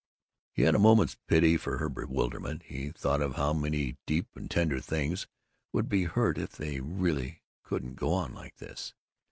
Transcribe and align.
He 0.51 0.63
had 0.63 0.73
a 0.73 0.79
moment's 0.79 1.13
pity 1.27 1.57
for 1.57 1.77
her 1.77 1.87
bewilderment; 1.87 2.63
he 2.63 2.89
thought 2.89 3.21
of 3.21 3.35
how 3.35 3.53
many 3.53 3.97
deep 4.07 4.35
and 4.35 4.49
tender 4.49 4.79
things 4.81 5.27
would 5.73 5.89
be 5.89 6.05
hurt 6.05 6.39
if 6.39 6.53
they 6.53 6.79
really 6.79 7.43
"couldn't 7.61 7.97
go 7.97 8.11
on 8.11 8.33
like 8.33 8.55
this." 8.57 8.95